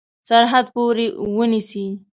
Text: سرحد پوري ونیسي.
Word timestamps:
سرحد 0.27 0.65
پوري 0.73 1.07
ونیسي. 1.37 1.85